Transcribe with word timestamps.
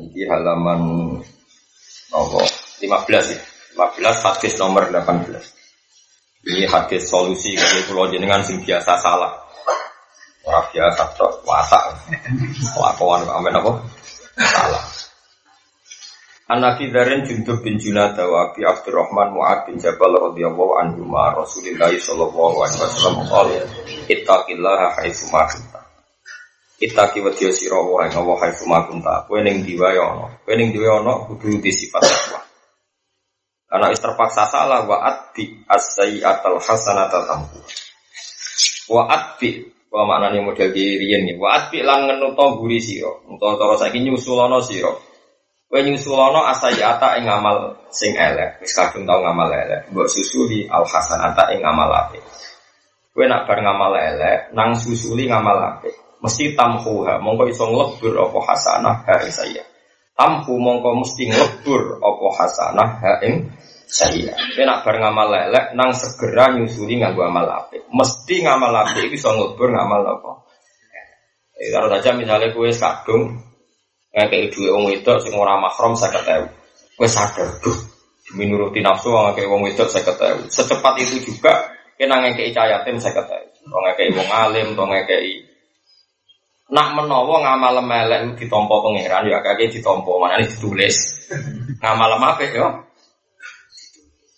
Ini 0.00 0.24
halaman 0.30 0.80
apa? 2.12 2.40
15 2.80 3.36
ya. 3.36 3.40
15 3.76 4.26
hadis 4.28 4.52
nomor 4.60 4.88
18. 4.88 6.48
Ini 6.48 6.64
hadis 6.68 7.08
solusi 7.08 7.54
kalau 7.54 7.82
pulau 7.88 8.06
jenengan 8.08 8.40
sing 8.40 8.64
biasa 8.64 8.96
salah. 9.00 9.32
Orang 10.42 10.66
biasa 10.74 11.02
tok 11.14 11.44
wasak. 11.46 11.84
Lakuan 12.74 13.22
amen 13.28 13.54
apa? 13.60 13.72
Salah. 14.40 14.84
An-Nabi 16.52 16.90
Dharin 16.92 17.24
Jundub 17.24 17.64
bin 17.64 17.80
Junada 17.80 18.28
wa 18.28 18.50
Abi 18.50 18.66
Abdurrahman 18.66 19.32
Mu'ad 19.32 19.70
bin 19.70 19.80
Jabal 19.80 20.12
radhiyallahu 20.12 20.74
anhu 20.84 21.06
ma 21.08 21.32
Rasulillah 21.32 21.88
sallallahu 21.88 22.60
alaihi 22.60 22.82
wasallam 22.82 23.16
qala 23.24 23.56
ittaqillaha 24.10 25.00
haitsu 25.00 25.32
ma 25.32 25.48
kunta 25.48 25.81
Ittaqi 26.82 27.22
wa 27.22 27.30
sira 27.30 27.78
wa 27.78 28.02
ing 28.02 28.12
Allah 28.18 28.36
haitsu 28.42 28.66
ma 28.66 28.82
kunta. 28.90 29.22
Kowe 29.30 29.38
ning 29.38 29.62
diwa 29.62 29.94
ya 29.94 30.02
ana 30.02 30.26
kowe 30.42 30.54
ning 30.58 30.74
diwa 30.74 30.98
ana 30.98 31.12
kudu 31.30 31.62
di 31.62 31.70
sifat 31.70 32.02
takwa. 32.02 32.40
Karena 33.70 33.86
is 33.94 34.02
terpaksa 34.02 34.50
salah 34.50 34.82
wa 34.84 34.98
atbi 35.00 35.62
as-sayyi'atal 35.70 36.60
hasanata 36.60 37.24
tampu 37.24 37.56
Wa 38.90 39.08
atbi 39.08 39.64
wa 39.94 40.04
maknane 40.04 40.42
model 40.42 40.74
diriyen 40.74 41.38
wa 41.38 41.54
atbi 41.56 41.86
lan 41.86 42.10
ngenuto 42.10 42.58
guri 42.58 42.82
sira. 42.82 43.14
Utawa 43.30 43.54
cara 43.56 43.74
saiki 43.78 44.02
nyusulana 44.02 44.58
sira. 44.58 44.90
Kowe 45.72 45.80
nyusulono 45.80 46.44
asayata 46.52 47.16
ing 47.16 47.24
ngamal 47.24 47.72
sing 47.88 48.12
elek, 48.12 48.60
wis 48.60 48.76
kadung 48.76 49.08
tau 49.08 49.24
ngamal 49.24 49.48
elek, 49.48 49.88
mbok 49.88 50.04
susuli 50.04 50.68
al 50.68 50.84
hasanata 50.84 51.48
ing 51.48 51.64
ngamal 51.64 51.88
apik. 51.88 52.20
Kowe 53.16 53.24
nak 53.24 53.48
bar 53.48 53.56
ngamal 53.56 53.96
elek, 53.96 54.52
nang 54.52 54.76
susuli 54.76 55.32
ngamal 55.32 55.56
apik, 55.56 55.96
mesti 56.22 56.54
tamhuha, 56.54 57.18
mongko 57.18 57.50
iso 57.50 57.66
nglebur 57.66 58.14
apa 58.14 58.38
hasanah 58.46 58.96
ha 59.10 59.14
ing 59.26 59.34
saya. 59.34 59.62
Tamhu 60.14 60.54
mongko 60.54 61.02
mesti 61.02 61.26
nglebur 61.28 61.98
apa 61.98 62.26
hasanah 62.38 62.88
ha 63.02 63.12
ing 63.26 63.50
saya. 63.90 64.32
Nak 64.38 64.86
bar 64.86 64.96
ngamal 65.02 65.28
elek, 65.50 65.74
nang 65.74 65.90
segera 65.92 66.54
nyusuli 66.54 67.02
nganggo 67.02 67.26
amal 67.26 67.44
apik. 67.44 67.82
Mesti 67.90 68.46
ngamal 68.46 68.72
apik 68.86 69.10
iso 69.10 69.34
nglebur 69.34 69.74
ngamal 69.74 70.02
apa. 70.06 70.32
Eh, 71.58 71.68
kalau 71.74 71.90
saja 71.90 72.14
misalnya 72.16 72.54
kue 72.54 72.70
kadung 72.72 73.38
ngekei 74.14 74.50
duwe 74.50 74.68
wong 74.72 74.84
wedok 74.88 75.20
sing 75.20 75.34
ora 75.34 75.58
mahram 75.58 75.98
50.000. 75.98 76.48
Wis 77.02 77.12
sadar, 77.12 77.58
duh, 77.58 77.78
demi 78.30 78.46
nuruti 78.46 78.78
nafsu 78.78 79.10
ngekei 79.10 79.50
wong 79.50 79.66
wedok 79.66 79.90
50.000. 79.90 80.48
Secepat 80.48 80.94
itu 81.02 81.18
juga 81.22 81.70
kena 81.98 82.22
ngekei 82.22 82.54
cah 82.54 82.66
yatim 82.70 82.96
50.000. 82.96 83.68
Wong 83.68 83.82
ngekei 83.90 84.10
wong 84.14 84.28
alim, 84.30 84.68
wong 84.78 84.90
Nak 86.70 86.88
menawa 86.94 87.42
ngamal 87.42 87.82
melek 87.82 88.38
ditompo 88.38 88.86
pangeran 88.86 89.26
ya 89.26 89.42
kakek 89.42 89.74
ditompo 89.74 90.22
mana 90.22 90.38
ini 90.38 90.46
ditulis 90.46 90.94
ngamal 91.82 92.14
apa 92.14 92.42
ya? 92.46 92.68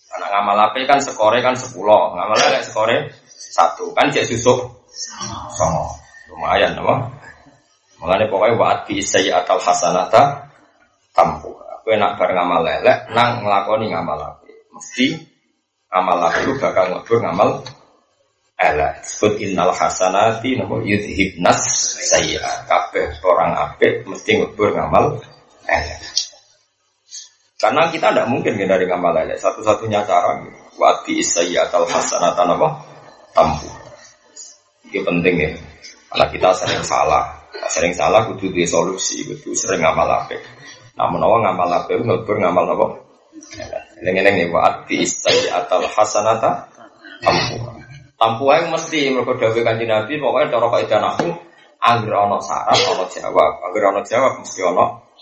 Karena 0.08 0.27
ngamal 0.33 0.58
apa 0.70 0.78
kan 0.89 0.98
skore 1.05 1.44
kan 1.44 1.53
sepuluh, 1.53 2.16
ngamal 2.16 2.39
melek 2.39 2.64
skore 2.64 2.97
satu 3.28 3.92
kan 3.92 4.08
jadi 4.08 4.25
susuk 4.25 4.89
sama 5.53 5.84
lumayan 6.33 6.75
apa? 6.81 7.12
Mengenai 8.00 8.28
pokoknya 8.33 8.59
waat 8.59 8.78
bi 8.88 9.05
atau 9.31 9.56
hasanata 9.61 10.50
tampu. 11.14 11.53
Aku 11.55 11.92
enak 11.92 12.16
bareng 12.16 12.36
ngamal 12.41 12.61
lelek, 12.64 13.12
nang 13.12 13.44
ngelakoni 13.44 13.92
ngamal 13.92 14.16
api. 14.16 14.50
Mesti 14.72 15.06
ngamal 15.92 16.19
api 16.33 16.38
itu 16.48 16.53
bakal 16.59 16.84
ngebur 16.91 17.19
ngamal 17.20 17.61
elek. 18.65 19.05
Sebut 19.05 19.37
innal 19.45 19.77
hasanati 19.77 20.57
nopo 20.57 20.81
yudhibnas 20.81 21.61
saya. 22.01 22.65
Kabeh 22.65 23.21
orang 23.21 23.53
api 23.53 24.09
mesti 24.09 24.41
ngebur 24.41 24.73
ngamal 24.73 25.21
elek. 25.69 26.01
Karena 27.61 27.89
kita 27.93 28.12
tidak 28.12 28.29
mungkin 28.33 28.56
dari 28.56 28.89
ngamal 28.89 29.12
elek. 29.29 29.37
Satu-satunya 29.37 30.03
cara 30.09 30.41
waat 30.81 31.05
bi 31.05 31.21
atau 31.55 31.84
hasanata 31.84 32.43
nopo 32.48 32.69
tampu. 33.37 33.69
Ini 34.88 35.00
penting 35.05 35.34
ya. 35.37 35.50
Karena 36.09 36.27
kita 36.31 36.49
sering 36.55 36.83
salah 36.87 37.44
Sering 37.71 37.94
salah 37.97 38.27
kudu 38.28 38.50
di 38.53 38.67
solusi, 38.69 39.25
kudu 39.25 39.56
sering 39.56 39.81
ngamal 39.81 40.11
apa. 40.11 40.37
Nah 40.99 41.09
menawa 41.09 41.43
ngamal 41.43 41.71
apa, 41.71 41.97
ngelbur 41.97 42.37
ngamal 42.38 42.67
apa? 42.77 42.87
Lengen-lengen 44.05 44.47
nih, 44.47 44.53
waat 44.53 44.84
bi 44.87 45.03
atau 45.49 45.81
hasanata 45.87 46.69
tampu. 47.25 47.74
Tampu 48.25 48.49
aja 48.49 48.73
mesti 48.73 49.12
mereka 49.12 49.37
dawe 49.37 49.61
kanji 49.61 49.85
nabi, 49.85 50.17
pokoknya 50.17 50.49
cara 50.49 50.67
kaidah 50.73 51.12
aku, 51.12 51.29
angger 51.77 52.17
ono 52.17 52.41
syarat, 52.41 52.81
ono 52.89 53.05
jawab, 53.05 53.53
angger 53.69 53.85
ono 53.85 54.01
jawab 54.01 54.41
mesti 54.41 54.65
ono 54.65 55.12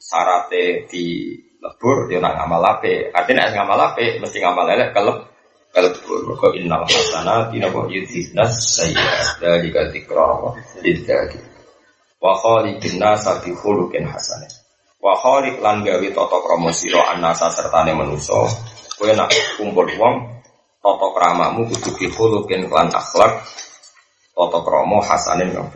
syarat. 0.00 0.48
Di 0.88 1.36
lebur, 1.60 2.08
dia 2.08 2.16
nak 2.16 2.40
ngamal 2.40 2.64
apa? 2.64 3.12
Artinya 3.12 3.44
ngamal 3.52 3.92
apa, 3.92 4.24
mesti 4.24 4.40
ngamal 4.40 4.72
elek 4.72 4.96
kelep 4.96 5.18
kalbur 5.72 6.32
maka 6.32 6.48
innal 6.56 6.84
hasanati 6.88 7.60
napa 7.60 7.88
yudhibnas 7.92 8.56
sayyi'at. 8.80 9.40
Dalika 9.40 9.88
dzikra 9.92 10.52
lidzaki 10.80 11.40
wa 12.24 12.32
khaliqin 12.40 12.96
nasa 12.96 13.40
bi 13.44 13.52
khuluqin 13.52 14.08
hasanah. 14.08 14.48
Wa 14.96 15.12
khaliq 15.20 15.60
lan 15.60 15.84
gawe 15.84 16.08
tata 16.08 16.38
krama 16.40 16.72
sira 16.72 17.04
anasa 17.12 17.52
sertane 17.52 17.92
manusa. 17.92 18.48
Kowe 18.96 19.12
nak 19.12 19.28
kumpul 19.60 19.92
wong 20.00 20.41
tata 20.82 21.06
kramamu 21.14 21.70
kudu 21.70 21.90
bi 21.94 22.06
khuluqin 22.10 22.66
lan 22.66 22.90
akhlak 22.90 23.46
tata 24.34 24.58
krama 24.66 24.98
hasanin 25.06 25.54
kang 25.54 25.70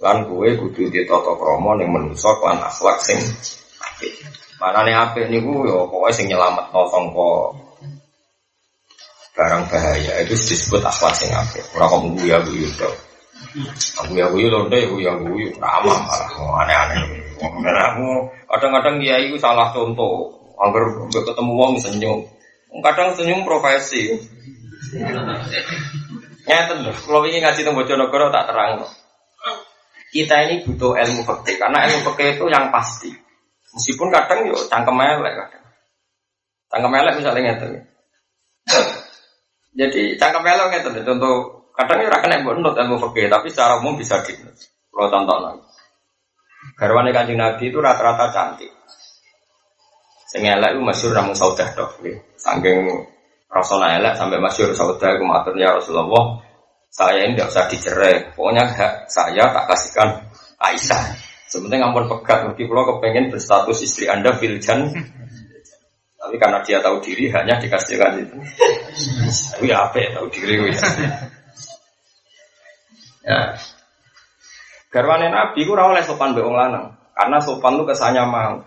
lan 0.00 0.24
kowe 0.24 0.48
kudu 0.48 0.88
di 0.88 1.04
tata 1.04 1.32
krama 1.36 1.76
ning 1.76 1.92
manusa 1.92 2.32
lan 2.40 2.64
akhlak 2.64 2.96
sing 3.04 3.20
apik 3.84 4.16
manane 4.56 4.96
apik 4.96 5.28
niku 5.28 5.68
ya 5.68 5.84
pokoke 5.84 6.10
sing 6.16 6.32
nyelametno 6.32 6.88
sangka 6.88 7.30
barang 9.36 9.68
bahaya 9.68 10.24
itu 10.24 10.32
disebut 10.32 10.80
akhlak 10.80 11.12
yang 11.20 11.44
apik. 11.44 11.60
Ora 11.76 11.92
kok 11.92 12.00
guyu 12.08 12.36
guyu 12.48 12.68
tok. 12.80 12.94
Aku 14.00 14.16
ya 14.16 14.32
guyu 14.32 14.48
lonte 14.48 14.80
aku 14.80 14.96
ya 14.96 15.12
guyu 15.20 15.52
ramah 15.60 15.96
malah 16.08 16.64
aneh-aneh. 16.64 17.20
Aku 17.92 18.08
kadang-kadang 18.48 18.96
dia 18.96 19.20
itu 19.20 19.36
salah 19.36 19.68
contoh. 19.76 20.32
Angger 20.56 20.88
ketemu 21.12 21.52
wong 21.52 21.76
senyum. 21.76 22.24
Kadang 22.70 23.14
senyum 23.14 23.46
profesi. 23.46 24.14
Nyata 26.46 26.78
loh, 26.78 26.94
kalau 26.94 27.26
ingin 27.26 27.42
ngaji 27.42 27.60
tentang 27.66 27.74
Bojonegoro 27.74 28.30
tak 28.30 28.46
terang. 28.50 28.86
Kita 30.14 30.46
ini 30.46 30.62
butuh 30.62 30.94
ilmu 30.94 31.26
fikih 31.26 31.58
karena 31.58 31.90
ilmu 31.90 32.06
fikih 32.12 32.38
itu 32.38 32.44
yang 32.46 32.70
pasti. 32.70 33.10
Meskipun 33.74 34.08
kadang 34.14 34.48
yuk 34.48 34.70
cangkem 34.70 34.96
elek 34.96 35.34
kadang. 35.34 35.64
Cangkem 36.70 36.94
elek 36.94 37.14
misalnya 37.18 37.40
ngeten. 37.42 37.70
Jadi 39.76 40.02
cangkem 40.16 40.42
melong 40.46 40.70
itu 40.72 40.88
contoh 41.04 41.34
kadang 41.76 41.98
ya 42.00 42.08
kena 42.22 42.40
nut 42.40 42.78
ilmu 42.78 42.96
fikih 42.96 43.28
tapi 43.28 43.50
secara 43.52 43.82
umum 43.82 43.98
bisa 43.98 44.22
di 44.24 44.32
kalau 44.96 45.12
contoh 45.12 45.36
lagi. 45.42 45.60
Garwane 46.80 47.10
kanjeng 47.12 47.36
Nabi 47.36 47.68
itu 47.68 47.78
rata-rata 47.78 48.32
cantik. 48.32 48.72
Sing 50.36 50.44
elek 50.44 50.76
itu 50.76 50.84
masyhur 50.84 51.16
namun 51.16 51.32
saudah 51.32 51.64
dok. 51.72 51.96
Saking 52.36 52.84
rasanya 53.48 53.96
elek 53.96 54.20
sampai 54.20 54.36
masyhur 54.36 54.76
saudah 54.76 55.16
itu 55.16 55.24
maturnya 55.24 55.72
Rasulullah. 55.72 56.44
Saya 56.92 57.24
ini 57.24 57.40
tidak 57.40 57.56
usah 57.56 57.64
dicerai. 57.72 58.14
Pokoknya 58.36 58.68
hak 58.68 59.08
saya 59.08 59.48
tak 59.48 59.64
kasihkan 59.64 60.28
Aisyah. 60.60 61.16
Sebenarnya 61.48 61.88
ngampun 61.88 62.04
pegat, 62.12 62.44
mungkin 62.44 62.68
kalau 62.68 62.84
kepengen 62.84 63.32
berstatus 63.32 63.80
istri 63.80 64.12
anda 64.12 64.36
filjan 64.36 64.92
tapi 66.26 66.42
karena 66.42 66.58
dia 66.66 66.82
tahu 66.82 66.98
diri 67.00 67.30
hanya 67.32 67.56
dikasihkan 67.56 68.18
itu. 68.18 68.36
Tapi 69.56 69.70
ya 69.72 69.88
apa 69.88 69.96
ya 70.04 70.20
tahu 70.20 70.26
diri 70.28 70.58
ya. 70.68 70.82
ya. 73.24 73.40
Garwane 74.92 75.32
Nabi 75.32 75.64
ku 75.64 75.72
ora 75.72 75.96
oleh 75.96 76.02
sopan 76.04 76.36
mbek 76.36 76.44
wong 76.44 76.58
lanang. 76.60 76.92
Karena 77.14 77.38
sopan 77.40 77.78
itu 77.80 77.88
kesannya 77.88 78.26
mau. 78.28 78.58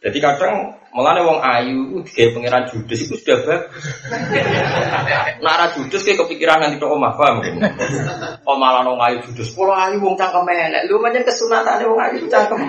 Jadi 0.00 0.16
kadang 0.16 0.80
mulane 0.96 1.20
wong 1.20 1.44
ayu 1.44 2.00
digawe 2.00 2.32
pangeran 2.32 2.64
judes 2.72 3.04
itu 3.04 3.20
sudah 3.20 3.36
bagus. 3.44 3.84
Nara 5.44 5.68
judes 5.76 6.00
kayak 6.00 6.24
kepikiran 6.24 6.64
nanti 6.64 6.80
tok 6.80 6.96
omah 6.96 7.20
paham. 7.20 7.44
Oh 8.48 8.56
malah 8.56 8.80
wong 8.88 8.96
ayu 8.96 9.20
judes, 9.28 9.52
pola 9.52 9.92
ayu 9.92 10.00
wong 10.00 10.16
cangkem 10.16 10.48
elek. 10.48 10.88
Lu 10.88 11.04
pancen 11.04 11.20
kesunatane 11.20 11.84
wong 11.84 12.00
ayu 12.00 12.24
cangkem. 12.32 12.64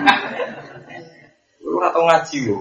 Lu 1.64 1.80
ora 1.80 1.88
ngaji 1.88 2.36
lho. 2.52 2.58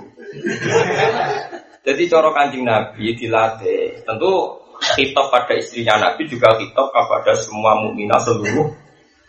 Jadi 1.83 2.03
coro 2.07 2.31
kancing 2.31 2.63
Nabi 2.63 3.11
dilatih. 3.19 4.07
Tentu 4.07 4.55
kitab 4.95 5.35
pada 5.35 5.51
istrinya 5.59 5.99
Nabi 5.99 6.31
juga 6.31 6.55
kitab 6.55 6.95
kepada 6.95 7.35
semua 7.35 7.75
mukminah 7.75 8.23
seluruh 8.23 8.71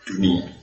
dunia. 0.07 0.62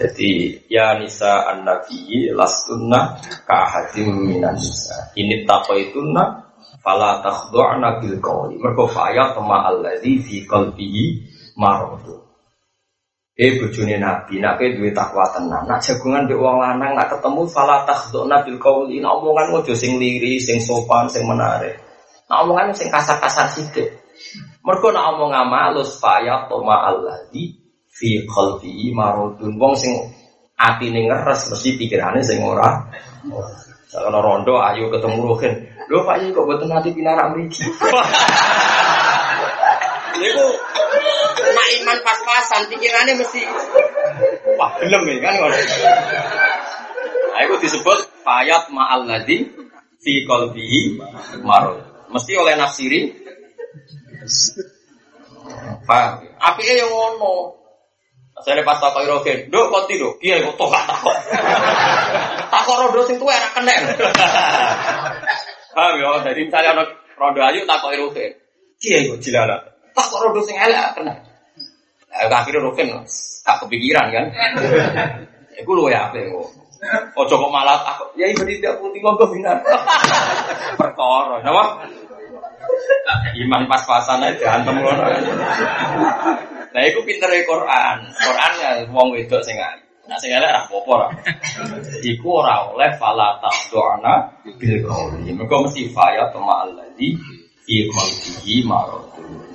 Jadi 0.00 0.64
ya 0.72 0.96
nisa 0.96 1.44
an 1.44 1.68
nabi 1.68 2.32
lastunna 2.32 3.20
kahadim 3.44 4.32
minan 4.32 4.56
nisa. 4.56 5.12
Ini 5.12 5.44
taqaituna 5.44 6.48
fala 6.80 7.20
takhdu'na 7.20 8.00
bil 8.00 8.16
qawli. 8.16 8.56
Mergo 8.56 8.88
faya 8.88 9.36
tama 9.36 9.68
alladzi 9.68 10.24
fi 10.24 10.48
qalbihi 10.48 11.04
maradu. 11.60 12.16
Eh 13.40 13.56
bojone 13.56 13.96
Nabi, 13.96 14.36
nak 14.36 14.60
kowe 14.60 14.68
duwe 14.68 14.92
takwa 14.92 15.24
tenan. 15.32 15.64
Nak 15.64 15.80
jagungan 15.80 16.28
mbek 16.28 16.36
wong 16.36 16.60
lanang 16.60 16.92
nak 16.92 17.08
ketemu 17.08 17.48
fala 17.48 17.88
takhduna 17.88 18.44
bil 18.44 18.60
qauli. 18.60 19.00
Nak 19.00 19.16
omongan 19.20 19.52
ojo 19.56 19.72
sing 19.72 19.96
liri, 19.96 20.36
sing 20.40 20.60
sopan, 20.60 21.08
sing 21.08 21.24
menarik. 21.24 21.76
Nak 22.28 22.44
omongan 22.44 22.76
sing 22.76 22.92
kasar-kasar 22.92 23.48
sithik. 23.52 23.96
Mergo 24.60 24.92
nak 24.92 25.16
omong 25.16 25.32
amalus 25.32 25.96
faya 26.00 26.48
toma 26.52 26.84
alladzi 26.88 27.59
fi 28.00 28.24
qalbi 28.24 28.96
marudun. 28.96 29.60
Wong 29.60 29.76
sing 29.76 29.92
atine 30.56 31.04
ngeres 31.04 31.52
mesti 31.52 31.76
pikirane 31.76 32.24
sing 32.24 32.40
ora. 32.40 32.88
Kalau 33.92 34.24
rondo 34.24 34.56
ayo 34.56 34.88
ketemu 34.88 35.20
Rohin. 35.20 35.54
Lho 35.90 36.06
Pak 36.06 36.22
ini 36.22 36.32
kok 36.32 36.46
boten 36.48 36.72
hati 36.72 36.96
pinarak 36.96 37.36
mriki. 37.36 37.68
Niku 40.20 40.46
nak 41.50 41.68
iman 41.80 41.98
pas-pasan 42.04 42.68
pikirannya 42.70 43.18
mesti 43.18 43.42
wah 44.54 44.70
gelem 44.78 45.02
ya 45.08 45.16
kan 45.24 45.34
ngono. 45.40 45.56
Nah, 47.30 47.40
itu 47.46 47.54
disebut 47.64 47.98
fayat 48.20 48.68
ma'al 48.68 49.08
ladzi 49.08 49.48
fi 49.98 50.12
qalbihi 50.28 51.00
marad. 51.42 51.80
Mesti 52.12 52.32
oleh 52.36 52.54
nafsiri 52.54 53.00
Paham? 55.88 56.22
Apike 56.38 56.76
yang 56.76 56.92
ngono. 56.92 57.59
Saya 58.40 58.64
pas 58.64 58.80
takoi 58.80 59.04
rogen, 59.04 59.52
dok 59.52 59.68
kok 59.68 59.84
tidur, 59.88 60.16
iya 60.24 60.40
kok 60.40 60.56
toh 60.56 60.68
takok. 60.72 61.16
Takok 62.48 62.76
rodo 62.86 63.00
sing 63.04 63.16
tuwa 63.20 63.36
enak 63.36 63.52
kena. 63.52 63.74
Paham 65.76 66.00
ya? 66.00 66.10
Jadi 66.24 66.40
misalnya 66.48 66.70
ada 66.76 66.84
rodo 67.20 67.40
ayu 67.44 67.60
takoi 67.68 68.00
rogen, 68.00 68.32
iya 68.80 69.04
kok 69.12 69.20
jilala. 69.20 69.56
Takok 69.92 70.20
rodo 70.24 70.40
sing 70.44 70.56
elek 70.56 70.96
kena. 70.96 71.14
Nah, 72.10 72.38
akhirnya 72.42 72.64
rogen 72.64 72.90
tak 73.44 73.56
kepikiran 73.64 74.08
kan. 74.08 74.26
Iku 75.60 75.70
lu 75.76 75.92
ya 75.92 76.08
kok. 76.10 76.48
Ojo 77.12 77.34
kok 77.36 77.52
malah 77.52 77.76
takut. 77.84 78.08
Ya 78.16 78.24
ibu 78.32 78.40
tidak 78.48 78.80
putih 78.80 79.04
monggo 79.04 79.28
binar. 79.28 79.60
Perkara, 80.80 81.44
napa? 81.44 81.84
Iman 83.36 83.68
pas-pasan 83.68 84.24
aja 84.24 84.56
antem 84.60 84.80
ngono. 84.80 85.04
Nah, 86.70 86.82
iku 86.86 87.02
pinter 87.02 87.30
Quran. 87.42 87.98
Quran 88.14 88.52
ya 88.62 88.70
wong 88.90 89.10
wedok 89.14 89.42
sing 89.42 89.58
ayu. 89.58 89.82
Nah, 90.06 90.18
sing 90.18 90.34
elek 90.34 90.50
ora 90.50 90.60
apa-apa 90.66 90.90
ora. 90.90 91.08
Iku 92.02 92.26
ora 92.42 92.66
oleh 92.70 92.90
fala 92.98 93.38
taqdu'ana 93.38 94.42
bil 94.58 94.82
qauli. 94.82 95.30
Mergo 95.30 95.66
mesti 95.66 95.86
faya 95.90 96.30
tama 96.34 96.66
alladzi 96.66 97.14
fi 97.62 97.74
qalbihi 97.86 98.66
marad. 98.66 99.06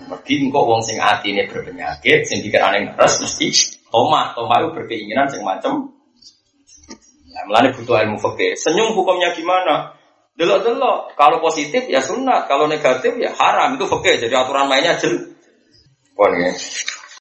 Mergi 0.07 0.33
engko 0.47 0.59
wong 0.63 0.81
sing 0.85 1.01
atine 1.01 1.43
berpenyakit, 1.49 2.23
sing 2.23 2.39
dikirane 2.39 2.87
ngeres 2.87 3.19
mesti 3.19 3.47
toma. 3.91 4.31
Toma 4.31 4.63
itu 4.63 4.69
berkeinginan 4.75 5.27
sing 5.27 5.43
macem 5.43 5.95
Nah, 7.35 7.43
melani 7.51 7.75
butuh 7.75 7.99
ilmu 7.99 8.15
fikih. 8.15 8.55
Senyum 8.55 8.95
hukumnya 8.95 9.35
gimana? 9.35 9.91
Delok-delok. 10.39 11.19
Kalau 11.19 11.43
positif 11.43 11.83
ya 11.91 11.99
sunat, 11.99 12.47
kalau 12.47 12.63
negatif 12.71 13.11
ya 13.19 13.35
haram. 13.35 13.75
Itu 13.75 13.91
fikih. 13.91 14.23
Jadi 14.23 14.31
aturan 14.31 14.71
mainnya 14.71 14.95
jelas. 14.95 15.35
Pon 16.15 16.31
ya. 16.39 16.55